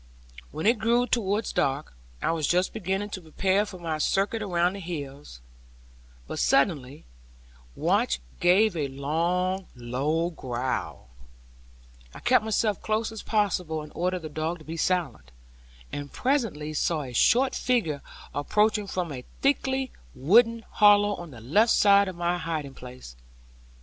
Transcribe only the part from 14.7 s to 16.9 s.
silent, and presently